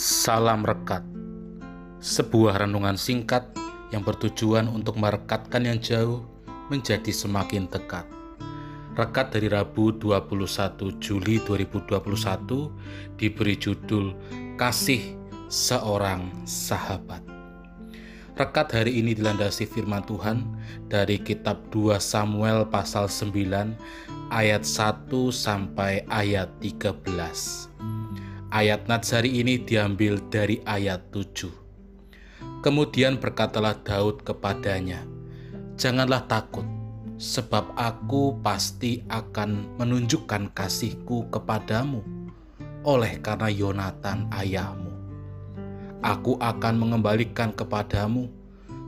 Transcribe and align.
Salam 0.00 0.64
Rekat 0.64 1.04
Sebuah 2.00 2.64
renungan 2.64 2.96
singkat 2.96 3.52
yang 3.92 4.00
bertujuan 4.00 4.64
untuk 4.64 4.96
merekatkan 4.96 5.68
yang 5.68 5.76
jauh 5.76 6.24
menjadi 6.72 7.12
semakin 7.12 7.68
dekat. 7.68 8.08
Rekat 8.96 9.36
dari 9.36 9.52
Rabu 9.52 9.92
21 9.92 10.96
Juli 11.04 11.36
2021 11.44 12.00
diberi 13.20 13.60
judul 13.60 14.16
Kasih 14.56 15.20
Seorang 15.52 16.48
Sahabat. 16.48 17.20
Rekat 18.40 18.72
hari 18.72 19.04
ini 19.04 19.12
dilandasi 19.12 19.68
firman 19.68 20.00
Tuhan 20.08 20.48
dari 20.88 21.20
kitab 21.20 21.60
2 21.76 22.00
Samuel 22.00 22.64
pasal 22.72 23.04
9 23.04 24.32
ayat 24.32 24.64
1 24.64 25.12
sampai 25.28 26.08
ayat 26.08 26.48
13. 26.64 27.99
Ayat 28.50 28.90
Natsari 28.90 29.38
ini 29.38 29.62
diambil 29.62 30.18
dari 30.26 30.58
ayat 30.66 31.14
7. 31.14 31.46
Kemudian 32.66 33.22
berkatalah 33.22 33.78
Daud 33.78 34.26
kepadanya, 34.26 35.06
Janganlah 35.78 36.26
takut, 36.26 36.66
sebab 37.14 37.70
aku 37.78 38.42
pasti 38.42 39.06
akan 39.06 39.78
menunjukkan 39.78 40.50
kasihku 40.50 41.30
kepadamu 41.30 42.02
oleh 42.82 43.22
karena 43.22 43.46
Yonatan 43.54 44.26
ayahmu. 44.34 44.98
Aku 46.02 46.34
akan 46.42 46.74
mengembalikan 46.74 47.54
kepadamu 47.54 48.26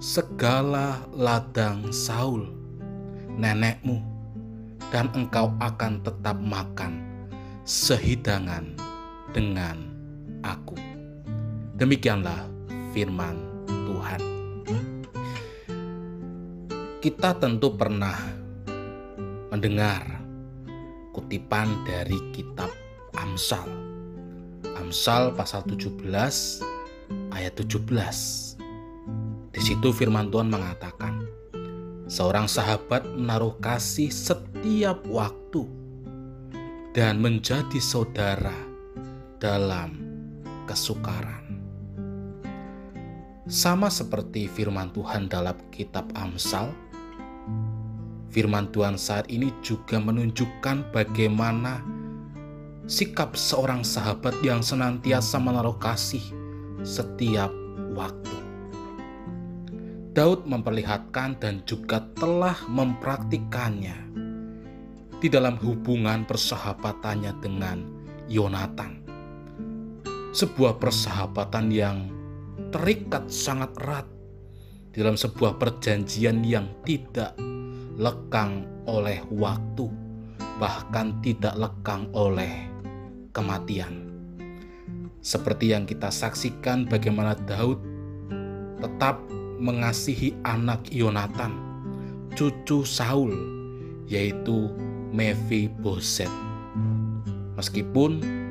segala 0.02 1.06
ladang 1.14 1.94
Saul, 1.94 2.50
nenekmu, 3.38 4.02
dan 4.90 5.06
engkau 5.14 5.54
akan 5.62 6.02
tetap 6.02 6.34
makan 6.42 6.98
sehidangan 7.62 8.81
dengan 9.32 9.76
aku. 10.44 10.76
Demikianlah 11.76 12.46
firman 12.92 13.36
Tuhan. 13.66 14.20
Kita 17.02 17.34
tentu 17.34 17.74
pernah 17.74 18.14
mendengar 19.50 20.22
kutipan 21.10 21.82
dari 21.82 22.14
kitab 22.30 22.70
Amsal. 23.18 23.66
Amsal 24.78 25.34
pasal 25.34 25.66
17 25.66 25.98
ayat 27.34 27.52
17. 27.58 28.56
Di 29.52 29.60
situ 29.60 29.88
firman 29.92 30.30
Tuhan 30.32 30.48
mengatakan, 30.48 31.26
seorang 32.08 32.46
sahabat 32.46 33.04
menaruh 33.18 33.58
kasih 33.58 34.08
setiap 34.08 35.02
waktu 35.10 35.66
dan 36.96 37.20
menjadi 37.20 37.82
saudara 37.82 38.71
dalam 39.42 39.98
kesukaran. 40.70 41.58
Sama 43.50 43.90
seperti 43.90 44.46
firman 44.46 44.94
Tuhan 44.94 45.26
dalam 45.26 45.58
kitab 45.74 46.06
Amsal, 46.14 46.70
firman 48.30 48.70
Tuhan 48.70 48.94
saat 48.94 49.26
ini 49.26 49.50
juga 49.66 49.98
menunjukkan 49.98 50.94
bagaimana 50.94 51.82
sikap 52.86 53.34
seorang 53.34 53.82
sahabat 53.82 54.38
yang 54.46 54.62
senantiasa 54.62 55.42
menaruh 55.42 55.74
kasih 55.82 56.22
setiap 56.86 57.50
waktu. 57.98 58.38
Daud 60.14 60.46
memperlihatkan 60.46 61.42
dan 61.42 61.66
juga 61.66 62.06
telah 62.14 62.54
mempraktikannya 62.70 64.06
di 65.18 65.26
dalam 65.26 65.58
hubungan 65.58 66.22
persahabatannya 66.30 67.32
dengan 67.42 67.82
Yonatan 68.30 69.01
sebuah 70.32 70.80
persahabatan 70.80 71.68
yang 71.68 72.08
terikat 72.72 73.28
sangat 73.28 73.68
erat 73.84 74.08
dalam 74.96 75.16
sebuah 75.16 75.60
perjanjian 75.60 76.40
yang 76.40 76.72
tidak 76.88 77.36
lekang 78.00 78.64
oleh 78.88 79.20
waktu, 79.28 79.92
bahkan 80.56 81.20
tidak 81.20 81.52
lekang 81.60 82.08
oleh 82.16 82.48
kematian. 83.36 84.08
Seperti 85.20 85.76
yang 85.76 85.84
kita 85.84 86.08
saksikan 86.08 86.88
bagaimana 86.88 87.36
Daud 87.36 87.78
tetap 88.80 89.20
mengasihi 89.60 90.34
anak 90.48 90.88
Yonatan, 90.88 91.54
cucu 92.32 92.82
Saul, 92.88 93.36
yaitu 94.08 94.72
Mephiboset. 95.12 96.32
Meskipun 97.54 98.41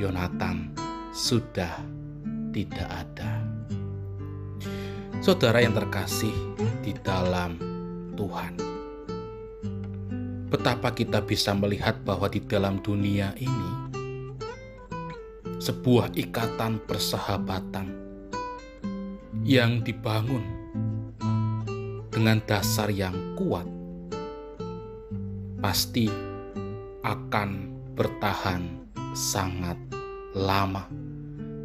Yonatan 0.00 0.72
sudah 1.12 1.84
tidak 2.52 2.88
ada. 2.88 3.40
Saudara 5.22 5.62
yang 5.62 5.76
terkasih 5.76 6.34
di 6.82 6.96
dalam 6.98 7.54
Tuhan, 8.18 8.58
betapa 10.50 10.90
kita 10.90 11.22
bisa 11.22 11.54
melihat 11.54 12.00
bahwa 12.02 12.26
di 12.26 12.42
dalam 12.42 12.82
dunia 12.82 13.30
ini 13.38 13.70
sebuah 15.62 16.10
ikatan 16.18 16.82
persahabatan 16.82 17.86
yang 19.46 19.78
dibangun 19.86 20.42
dengan 22.10 22.42
dasar 22.42 22.90
yang 22.90 23.38
kuat 23.38 23.64
pasti 25.62 26.10
akan 27.06 27.50
bertahan 27.94 28.81
sangat 29.12 29.76
lama 30.32 30.88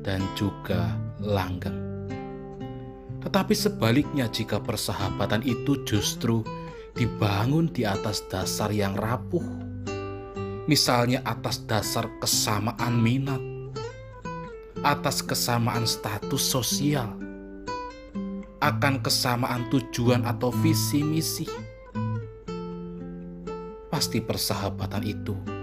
dan 0.04 0.24
juga 0.36 0.96
langgeng. 1.20 1.88
Tetapi 3.24 3.52
sebaliknya, 3.52 4.32
jika 4.32 4.60
persahabatan 4.64 5.44
itu 5.44 5.84
justru 5.84 6.48
dibangun 6.96 7.68
di 7.68 7.84
atas 7.84 8.24
dasar 8.32 8.72
yang 8.72 8.96
rapuh, 8.96 9.44
misalnya 10.72 11.20
atas 11.28 11.60
dasar 11.68 12.08
kesamaan 12.24 13.04
minat, 13.04 13.42
atas 14.80 15.20
kesamaan 15.20 15.84
status 15.84 16.40
sosial, 16.40 17.12
akan 18.64 19.04
kesamaan 19.04 19.68
tujuan 19.72 20.24
atau 20.24 20.52
visi 20.64 21.04
misi, 21.04 21.48
pasti 23.92 24.24
persahabatan 24.24 25.04
itu 25.04 25.57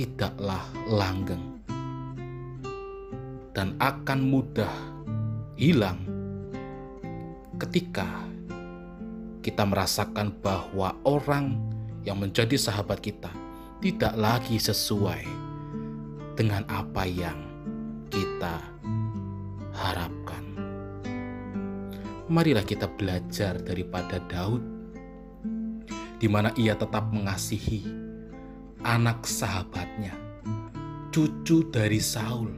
tidaklah 0.00 0.64
langgeng 0.88 1.60
dan 3.52 3.76
akan 3.76 4.32
mudah 4.32 4.72
hilang 5.60 6.00
ketika 7.60 8.08
kita 9.44 9.60
merasakan 9.68 10.32
bahwa 10.40 10.96
orang 11.04 11.60
yang 12.00 12.16
menjadi 12.16 12.56
sahabat 12.56 13.04
kita 13.04 13.28
tidak 13.84 14.16
lagi 14.16 14.56
sesuai 14.56 15.20
dengan 16.32 16.64
apa 16.72 17.04
yang 17.04 17.36
kita 18.08 18.56
harapkan. 19.76 20.44
Marilah 22.32 22.64
kita 22.64 22.88
belajar 22.88 23.60
daripada 23.60 24.16
Daud, 24.32 24.64
di 26.16 26.24
mana 26.24 26.56
ia 26.56 26.72
tetap 26.72 27.12
mengasihi 27.12 28.09
anak 28.80 29.28
sahabatnya, 29.28 30.16
cucu 31.12 31.68
dari 31.68 32.00
Saul 32.00 32.48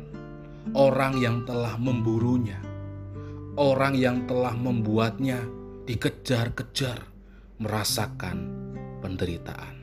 orang 0.79 1.19
yang 1.19 1.43
telah 1.43 1.75
memburunya, 1.75 2.63
orang 3.59 3.99
yang 3.99 4.25
telah 4.31 4.55
membuatnya 4.55 5.43
dikejar-kejar, 5.85 7.03
merasakan 7.59 8.47
penderitaan. 9.03 9.83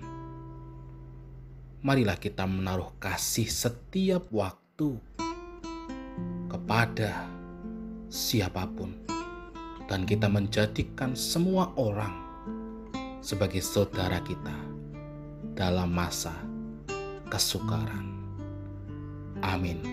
Marilah 1.84 2.16
kita 2.20 2.48
menaruh 2.48 2.96
kasih 3.00 3.48
setiap 3.48 4.28
waktu 4.32 4.96
kepada 6.48 7.28
siapa 8.08 8.64
pun, 8.72 8.96
dan 9.92 10.08
kita 10.08 10.32
menjadikan 10.32 11.16
semua 11.20 11.72
orang 11.76 12.16
sebagai 13.20 13.60
saudara 13.60 14.24
kita 14.24 14.79
dalam 15.60 15.92
masa 15.92 16.32
kesukaran. 17.28 18.08
Amin. 19.44 19.84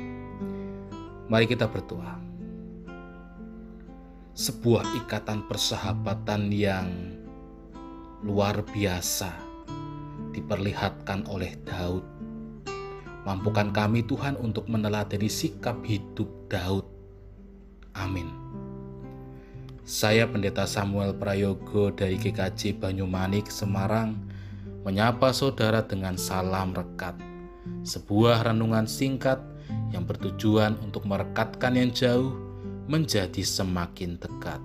Mari 1.26 1.50
kita 1.50 1.66
berdoa. 1.66 2.22
Sebuah 4.30 4.86
ikatan 5.02 5.50
persahabatan 5.50 6.54
yang 6.54 6.86
luar 8.22 8.62
biasa 8.62 9.34
diperlihatkan 10.30 11.26
oleh 11.26 11.58
Daud. 11.66 12.06
Mampukan 13.26 13.74
kami 13.74 14.06
Tuhan 14.06 14.38
untuk 14.38 14.70
meneladani 14.70 15.26
sikap 15.26 15.82
hidup 15.82 16.30
Daud. 16.46 16.86
Amin. 17.98 18.30
Saya 19.82 20.30
Pendeta 20.30 20.62
Samuel 20.62 21.14
Prayogo 21.18 21.90
dari 21.90 22.14
GKJ 22.18 22.78
Banyumanik, 22.78 23.50
Semarang, 23.50 24.25
menyapa 24.86 25.34
saudara 25.34 25.82
dengan 25.82 26.14
salam 26.14 26.70
rekat. 26.70 27.18
Sebuah 27.82 28.46
renungan 28.46 28.86
singkat 28.86 29.42
yang 29.90 30.06
bertujuan 30.06 30.78
untuk 30.78 31.10
merekatkan 31.10 31.74
yang 31.74 31.90
jauh 31.90 32.30
menjadi 32.86 33.42
semakin 33.42 34.14
dekat. 34.14 34.62